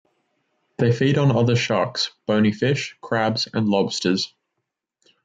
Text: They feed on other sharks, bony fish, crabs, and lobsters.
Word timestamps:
They 0.79 0.91
feed 0.93 1.19
on 1.19 1.29
other 1.31 1.55
sharks, 1.55 2.09
bony 2.25 2.53
fish, 2.53 2.97
crabs, 3.03 3.47
and 3.53 3.69
lobsters. 3.69 4.33